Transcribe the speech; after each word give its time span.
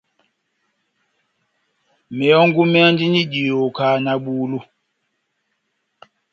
Mehɔngu 2.17 2.61
méhandini 2.71 3.21
diyoho 3.31 3.67
kahá 3.77 3.95
na 4.05 4.13
bulu. 4.23 4.59